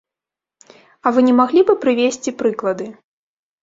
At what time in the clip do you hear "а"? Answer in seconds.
1.05-1.13